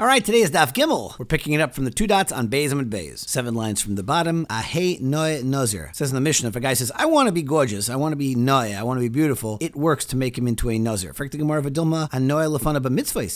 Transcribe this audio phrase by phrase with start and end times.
[0.00, 1.18] All right, today is Daf Gimel.
[1.18, 3.28] We're picking it up from the two dots on Beis and Beis.
[3.28, 4.46] Seven lines from the bottom.
[4.46, 5.92] Ahei noe nozir.
[5.92, 8.12] says in the Mishnah, if a guy says, I want to be gorgeous, I want
[8.12, 10.78] to be noe, I want to be beautiful, it works to make him into a
[10.78, 11.12] nozir.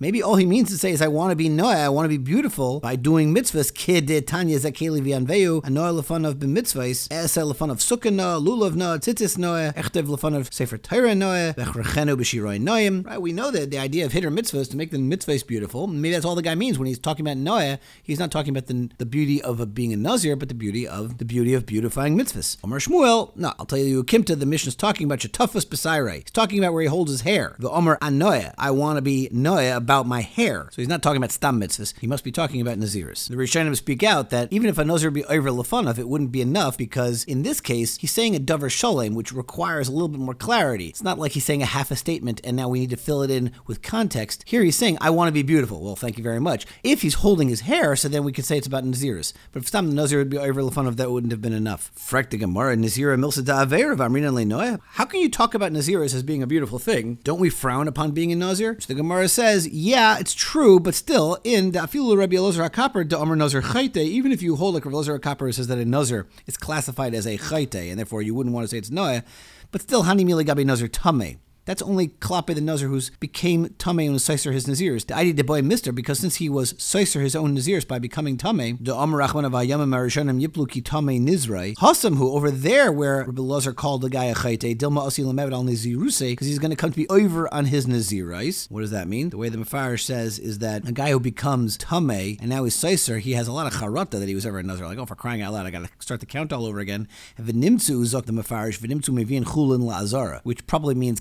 [0.00, 2.08] Maybe all he means to say is, I want to be noe, I want to
[2.08, 3.74] be beautiful by doing mitzvahs.
[3.74, 9.36] Kid tanya zakeli vianveu, noe lefana b'mitzvahs, ese lefana of sukkah noe, lulav noe, tzitzis
[9.36, 13.04] noe, echtev lefana of sefer Torah noe, vechrechenu b'shiroi noyim.
[13.04, 15.86] Right, we know that the idea of hitter mitzvahs to make the mitzvahs beautiful.
[15.86, 17.78] Maybe that's all the guy means when he's talking about Noah.
[18.02, 21.18] He's not talking about the, the beauty of being a Nazir, but the beauty of
[21.18, 22.56] the beauty of beautifying mitzvahs.
[22.62, 26.14] Omar Shmuel, no, I'll tell you, Kimta, the Mishnah is talking about Shatafas Besaire.
[26.14, 27.56] He's talking about where he holds his hair.
[27.58, 30.68] The Omar ah, Anoya, I want to be Noah about my hair.
[30.70, 31.94] So he's not talking about Stam mitzvahs.
[31.98, 33.28] He must be talking about Naziris.
[33.28, 36.40] The Rishonim speak out that even if a Nazir be over Lafanov, it wouldn't be
[36.40, 40.20] enough because in this case, he's saying a Dover Sholem, which requires a little bit
[40.20, 40.86] more clarity.
[40.86, 43.22] It's not like he's saying a half a statement and now we need to fill
[43.22, 44.44] it in with context.
[44.46, 45.82] Here he's saying, I want to be beautiful.
[45.82, 46.66] Well, thank you very much.
[46.82, 49.32] If he's holding his hair, so then we could say it's about Naziris.
[49.52, 51.90] But if some Nazir would be over the fun of that wouldn't have been enough.
[51.96, 54.80] Frek the Gemara, Nazira milsa of Amrina Leinoya.
[54.90, 57.18] How can you talk about Naziris as being a beautiful thing?
[57.24, 58.76] Don't we frown upon being a Nazir?
[58.80, 63.18] So the Gemara says, yeah, it's true, but still, in Dafilu Rabbi Elazar HaKapar, the
[63.18, 66.26] Amr Nazir Chayte, even if you hold like Rabbi Elazar HaKapar says that a Nazir
[66.46, 69.24] is classified as a Chayte, and therefore you wouldn't want to say it's Noah,
[69.70, 71.38] but still, Hani Mili Gabi Nazir Tameh.
[71.66, 75.06] That's only Klape the Nazir who's became Tameh and Seiser his Nazirs.
[75.06, 78.78] The de boy Mister, because since he was Seiser his own Nazirs by becoming Tameh,
[78.80, 83.42] the Rachman of Ayamim Arishanim Yiplu ki Tameh Nizrai, Hasam who over there where Rabbi
[83.42, 86.76] Lazar called the guy a Chayte, Dilma Asi Lamevet al Naziruse, because he's going to
[86.76, 88.70] come to be over on his Nazirais.
[88.70, 89.30] What does that mean?
[89.30, 92.76] The way the Mefarish says is that a guy who becomes Tameh and now he's
[92.76, 94.86] Seiser, he has a lot of charata that he was ever a Nazir.
[94.86, 97.08] Like, oh, for crying out loud, I got to start the count all over again.
[97.36, 101.20] And V'nimtzu zok the Mefarish, V'nimtzu mevin chulin la'azara, which probably means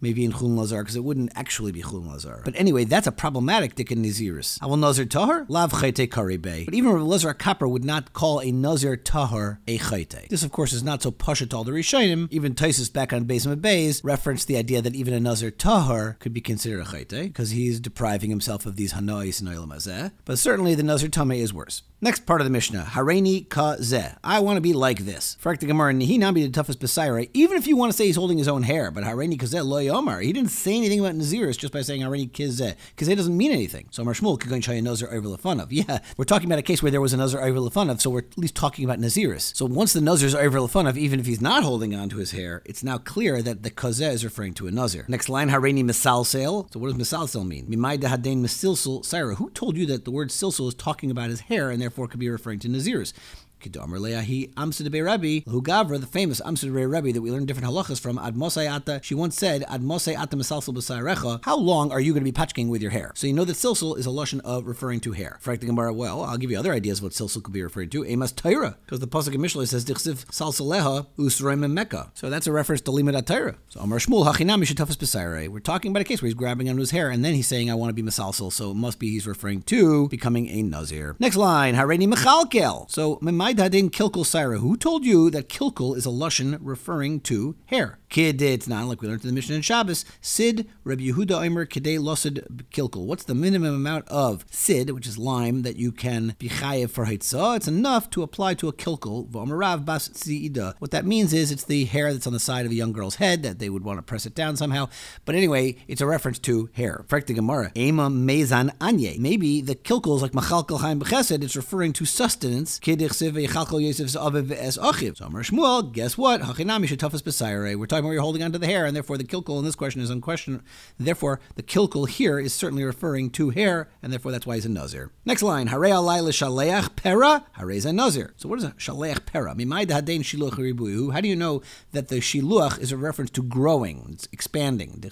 [0.00, 2.42] maybe in Chulin Lazar, because it wouldn't actually be Chulin Lazar.
[2.44, 4.58] But anyway, that's a problematic Dikkan Naziris.
[4.60, 6.64] Awal Nazir Tahar, Lav Chayte Karibay.
[6.64, 10.28] But even Rav Lazar Kapra would not call a Nazir Tahar a Chayte.
[10.28, 12.28] This, of course, is not so pashat all the Rishonim.
[12.30, 16.32] Even Taisus back on Basement Bays referenced the idea that even a Nazir Tahar could
[16.32, 20.74] be considered a Chayte, because he's depriving himself of these Hanois and Oilam But certainly
[20.74, 21.82] the Nazir Tameh is worse.
[21.98, 24.18] Next part of the Mishnah, Hareini ka zeh.
[24.22, 25.38] I want to be like this.
[25.42, 28.36] Frak the Gemara, be the toughest Besaire, even if you want to say he's holding
[28.36, 30.22] his own hair, but Hareini ka zeh lo yomar.
[30.22, 33.50] He didn't say anything about Naziris just by saying Hareini kizeh, because it doesn't mean
[33.50, 33.88] anything.
[33.92, 35.68] So Mar Shmuel could go and show Nazir over Lefanov.
[35.76, 38.20] Yeah, we're talking about a case where there was a Nazir over Lefanov, so we're
[38.20, 39.56] at least talking about Naziris.
[39.56, 42.32] So once the Nazir is over Lefanov, even if he's not holding on to his
[42.32, 45.06] hair, it's now clear that the kazeh is referring to a Nazir.
[45.08, 46.70] Next line, Hareini misalsel.
[46.72, 47.66] So what does misalsel mean?
[47.66, 49.36] Mimai dehadain misilsul Sarah.
[49.36, 52.18] Who told you that the word silsul is talking about his hair and therefore could
[52.20, 53.12] be referring to Naziris.
[53.60, 58.18] Kedomer Leahi Amsidebe Rabbi, Gavra, the famous Amsidebe Rabbi that we learn different halachas from,
[58.18, 62.24] Ad Ata, she once said, Ad Ata Mesalsel B'Sarecha, how long are you going to
[62.24, 63.12] be patching with your hair?
[63.14, 65.38] So you know that silsul is a lashon of referring to hair.
[65.40, 67.90] Frank the Gemara, well, I'll give you other ideas of what silsul could be referred
[67.92, 68.04] to.
[68.04, 72.10] Emas Taira, because the Pasuk in Mishlei says, Dichsiv Salsaleha Usraim Mecca.
[72.14, 73.56] So that's a reference to Limud Taira.
[73.68, 75.48] So Amar Shmuel, Hachinam Mishatafas B'Saire.
[75.48, 77.70] We're talking about a case where he's grabbing onto his hair and then he's saying,
[77.70, 78.52] I want to be Mesalsel.
[78.52, 81.16] So it must be he's referring to becoming a Nazir.
[81.18, 82.90] Next line, Hareini Mechalkel.
[82.90, 84.58] So Memaid Hadin Kilkel Sira.
[84.58, 88.00] Who told you that kilkul is a lushan referring to hair?
[88.08, 90.04] Kid, it's not like we learned in the Mishnah in Shabbos.
[90.20, 93.04] Sid, Rabbi Yehuda Omer, Kedei Losid Kilkul.
[93.04, 97.04] What's the minimum amount of sid, which is lime, that you can be chayev for
[97.06, 97.56] haitzah?
[97.56, 99.28] It's enough to apply to a kilkul.
[99.28, 100.74] V'omarav bas tzida.
[100.78, 103.16] What that means is it's the hair that's on the side of a young girl's
[103.16, 104.88] head that they would want to press it down somehow.
[105.24, 107.04] But anyway, it's a reference to hair.
[107.08, 107.70] Frek the Gemara.
[107.76, 109.18] Ema mezan anye.
[109.18, 111.44] Maybe the kilkul is like machalkal chaim b'chesed.
[111.44, 112.78] It's referring to sustenance.
[112.78, 115.16] Kidich siv yechalkal yosef aviv es achiv.
[115.16, 116.40] So Amar Shmuel, guess what?
[116.40, 117.76] Hachinami shetafas b'sayre.
[117.76, 120.00] We're talking about you're holding onto the hair, and therefore the kilkul in this question
[120.00, 120.62] is unquestioned.
[120.98, 124.68] Therefore, the kilkul here is certainly referring to hair, and therefore that's why he's a
[124.68, 125.10] nazir.
[125.24, 128.34] Next line, Harei alai l'shaleach pera, harei a nazir.
[128.36, 129.54] So what is a shaleach pera?
[129.54, 131.12] Ribuyu.
[131.12, 135.02] How do you know that the shiluach is a reference to growing, it's expanding?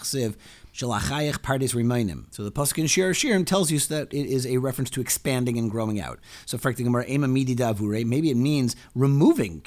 [0.75, 2.25] Shalachayach Pardes Remainim.
[2.35, 5.57] So the Pasuk in Shir Shirim tells you that it is a reference to expanding
[5.57, 6.19] and growing out.
[6.47, 9.63] So maybe it means removing.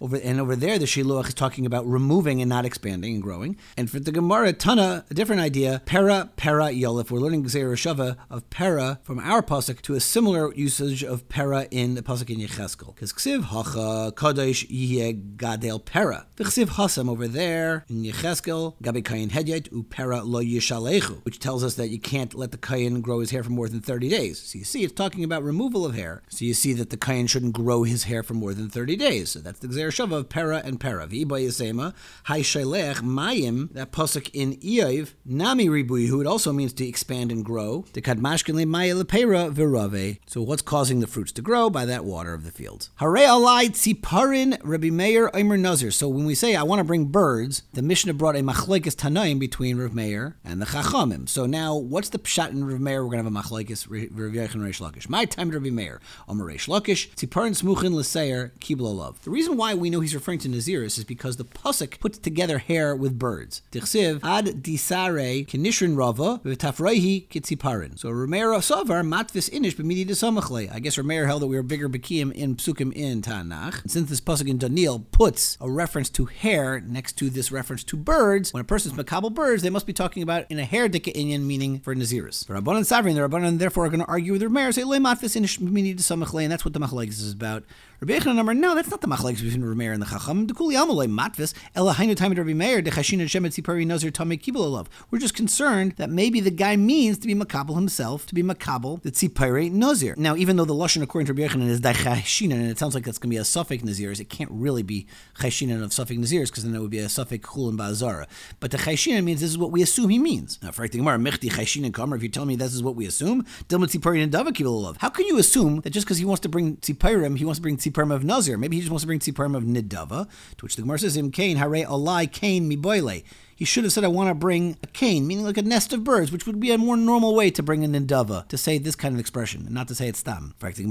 [0.00, 3.56] Over and over there the Shiluach is talking about removing and not expanding and growing.
[3.78, 7.10] And for the Gemara Tana, a different idea, Para Para Yolif.
[7.10, 11.66] We're learning Gzeir Shava of Para from our Pasuk to a similar usage of Para
[11.70, 12.94] in the Pasuk in Yecheskel.
[12.94, 16.26] Because Ksiv Hacha Kadosh Yeh Gadel Para.
[16.36, 21.62] The Ksiv Hasam over there in Yecheskel Gabi kayin hedyet upera lo yishalechu, which tells
[21.62, 24.40] us that you can't let the kayin grow his hair for more than 30 days.
[24.40, 26.22] So you see, it's talking about removal of hair.
[26.28, 29.30] So you see that the kayin shouldn't grow his hair for more than 30 days.
[29.30, 31.06] So that's the Gzer of Pera and Pera.
[31.06, 31.94] V'iba Yisema,
[32.24, 37.30] Hai Shalech Mayim, that pasuk in Eiv, Nami Ribui, who it also means to expand
[37.30, 37.84] and grow.
[37.92, 40.18] The Kadmashkin Le Maya Lepera Virave.
[40.26, 41.70] So what's causing the fruits to grow?
[41.70, 42.90] By that water of the fields.
[42.96, 45.90] Hare Alai Tziparin Rabbi Meir Omer Nazir.
[45.90, 49.38] So when we say I want to bring birds, the Mishnah brought a machlekes tanaim
[49.38, 51.28] between Rav Meir and the Chachamim.
[51.28, 53.04] So now, what's the pshat in Rav Meir?
[53.04, 55.08] We're going to have a machlekes Rav Yechon Reish Lakish.
[55.08, 56.00] My time to Rabbi Meir.
[56.28, 57.14] Omer Reish Lakish.
[57.14, 59.22] Tziparin Smuchin L'Seir Kibla Love.
[59.24, 62.58] The reason why we know he's referring to Naziris is because the pasuk puts together
[62.58, 63.60] hair with birds.
[63.72, 67.98] Tichsiv ad disare kinishrin rava v'tafreihi kitziparin.
[67.98, 70.72] So Rameir Savar matvis inish b'midi desamachle.
[70.72, 73.82] I guess Rameir held that we were bigger bekim in psukim in Tanakh.
[73.82, 77.84] And since this pasuk in Daniel puts a reference to hair next to this reference
[77.84, 80.88] to birds, when a person's makabel birds, they must be talking about in a hair
[80.88, 82.46] inyan, meaning for Naziris.
[82.46, 85.58] For Rabbanan Savrin, the Rabbanan therefore are going to argue with Rameir, say le inish
[85.58, 87.64] b'midi desamachle, and that's what the machlekes is about.
[88.02, 90.48] Rabbi Yechon number no, that's not the machlekes between Rabbi Meir and the Chacham.
[90.48, 94.42] The kuli amalei matvis ela hainu time Rabbi Meir de chashin shemet tzipari nazir tamei
[94.42, 98.42] kibul We're just concerned that maybe the guy means to be makabel himself, to be
[98.42, 100.16] makabel the tzipari nazir.
[100.16, 103.04] Now, even though the lashon according to Rabbi Yechon is dachashinan, and it sounds like
[103.04, 105.06] that's going to be a suffix nazirs, it can't really be
[105.36, 108.26] chashinan of suffix nazirs because then it would be a suffix chulin ba'azara.
[108.58, 110.58] But the chashinan means this is what we assume he means.
[110.60, 112.16] Now, for Gemara, mechti chashinan kamer.
[112.16, 115.08] If you tell me this is what we assume, dilma tzipari and dava kibul How
[115.08, 117.76] can you assume that just because he wants to bring tziparim, he wants to bring
[117.92, 118.58] tziparim of nazir?
[118.58, 120.28] Maybe he just wants to bring tziparim of nidava.
[120.56, 123.22] To which the Gemara says, "Im kain hare alai kain mi boile."
[123.62, 126.02] He should have said, I want to bring a cane, meaning like a nest of
[126.02, 128.96] birds, which would be a more normal way to bring an indava, to say this
[128.96, 130.56] kind of expression, and not to say it's stam.
[130.60, 130.82] Okay,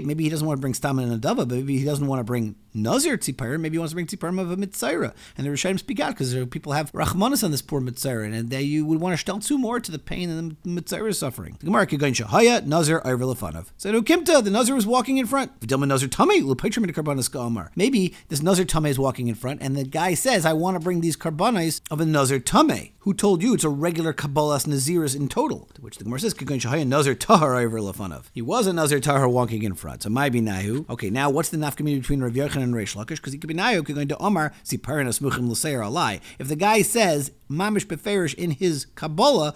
[0.00, 2.24] maybe he doesn't want to bring stam and indava, but maybe he doesn't want to
[2.24, 5.14] bring nazir tzipar, maybe he wants to bring tziparim of a mitzayra.
[5.36, 8.64] And the Rishayim speak out because people have rachmanis on this poor mitzayra, and that
[8.64, 11.58] you would want to shteltzu more to the pain and the mitzayra is suffering.
[11.60, 13.66] The Gemara going shahaya nazir over lefanav.
[13.76, 15.52] Said ukimta, the nazir was walking in front.
[17.76, 20.80] Maybe this nazir tame is walking in front, and the guy says, I want to
[20.80, 22.92] bring these karbanis of a Nazir Tame.
[23.04, 25.70] Who told you it's a regular Kabbalas Naziris in total?
[25.72, 26.34] To which the Gemara says,
[26.86, 28.24] Nazir Tahar over Lafanov.
[28.34, 30.02] He was a Nazir Tahar walking in front.
[30.02, 30.88] So my Nahu.
[30.90, 33.16] Okay, now what's the nafkamina between Rav Yochanan and Reish Lakish?
[33.16, 36.20] Because he could be Nahu, going to Omar, Siparin Asmuchim L'Seir Alai.
[36.38, 39.54] If the guy says, Mamish Beferish in his Kabbalah,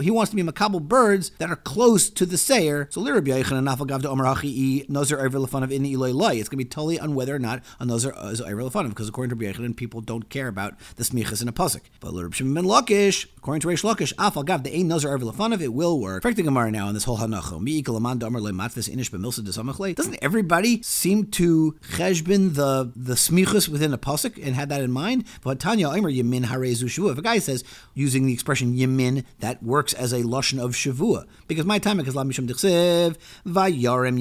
[0.00, 2.88] he wants to be Makabal birds that are close to the Seir.
[2.90, 6.64] So Lirab Yochanan Nafagav to Omar Hachi Nazir over Lafanov in Iloi It's going to
[6.64, 8.90] be totally on whether or not a Nazir is over Lafanov.
[8.90, 11.80] Because according to Rabbi Yochanan, people don't care about the smichas in a pasuk.
[12.00, 15.30] But Shimon ben Lakish, according to Reish Lakish, af al gav the ein nazar arvi
[15.30, 16.22] lefanav, it will work.
[16.22, 17.60] Perfect Gemara now on this whole hanacho.
[17.60, 19.94] Mi ikal aman damar le matvis inish b'milsa desamachle.
[19.94, 24.92] Doesn't everybody seem to cheshbin the the smichas within a pasuk and had that in
[24.92, 25.24] mind?
[25.42, 27.12] But Tanya Aimer yamin harezu shavua.
[27.12, 27.64] If a guy says
[27.94, 32.14] using the expression yamin, that works as a lashon of shavua because my time is
[32.14, 33.16] mishum dichsev
[33.46, 34.18] vayarem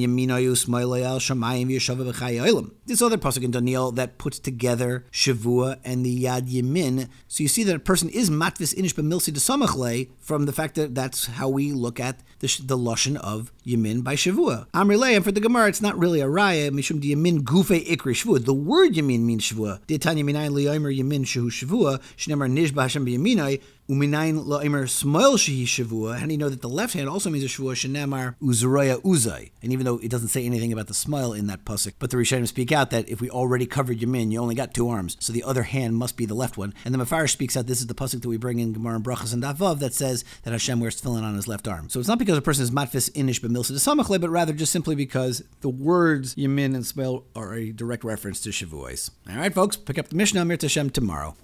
[0.56, 2.72] smoile al shamayim yeshava b'chayolim.
[2.86, 7.08] This other pasuk in Daniel that puts together shavua and the Yad Yemin.
[7.28, 10.96] So you see that a person is matvis inish b'milsi desamachle from the fact that
[10.96, 14.68] that's how we look at the, the lashon of Yemin by Shavua.
[14.72, 18.14] Amrilei, and for the Gemara, it's not really a raya, mishum di Yemin gufe ikri
[18.14, 18.44] Shavua.
[18.44, 19.80] The word Yemin means Shavua.
[19.88, 26.18] Ditanya minayin liyomer Yemin shehu Shavua, shnemar nishba Hashem b'yaminai, Uminayin lo'imer smoil shehi shavua.
[26.18, 27.74] How do you know that the left hand also means a shavua?
[27.74, 29.52] Shenemar uzuraya uzay.
[29.62, 32.16] And even though it doesn't say anything about the smile in that pasuk, but the
[32.16, 35.34] Rishonim speak out that if we already covered Yamin, you only got two arms, so
[35.34, 36.74] the other hand must be the left one.
[36.86, 39.04] And the Mefarish speaks out this is the pasuk that we bring in Gemara and
[39.04, 41.90] Brachas and Davav that says that Hashem wears tefillin on his left arm.
[41.90, 44.96] So it's not because a person is matfis inish b'milsa desamachle, but rather just simply
[44.96, 49.10] because the words Yamin and smile are a direct reference to shavuos.
[49.30, 51.36] All right, folks, pick up the Mishnah Mir Hashem tomorrow.